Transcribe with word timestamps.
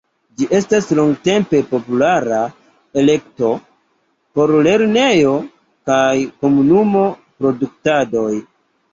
Ĝi 0.39 0.45
estas 0.59 0.85
longtempe 0.99 1.57
populara 1.73 2.37
elekto 3.01 3.49
por 4.39 4.53
lernejo- 4.69 5.35
kaj 5.91 6.15
komunumo-produktadoj. 6.47 8.33